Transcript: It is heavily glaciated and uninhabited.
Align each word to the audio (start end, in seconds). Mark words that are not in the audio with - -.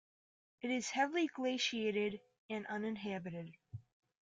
It 0.61 0.71
is 0.71 0.89
heavily 0.89 1.27
glaciated 1.27 2.21
and 2.49 2.65
uninhabited. 2.65 3.53